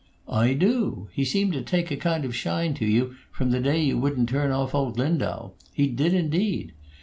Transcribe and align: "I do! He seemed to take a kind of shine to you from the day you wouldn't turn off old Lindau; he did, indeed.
"I 0.31 0.53
do! 0.55 1.09
He 1.13 1.23
seemed 1.23 1.53
to 1.53 1.61
take 1.61 1.91
a 1.91 1.95
kind 1.95 2.25
of 2.25 2.35
shine 2.35 2.73
to 2.73 2.87
you 2.87 3.13
from 3.31 3.51
the 3.51 3.59
day 3.59 3.83
you 3.83 3.99
wouldn't 3.99 4.29
turn 4.29 4.49
off 4.51 4.73
old 4.73 4.97
Lindau; 4.97 5.51
he 5.73 5.85
did, 5.85 6.15
indeed. 6.15 6.73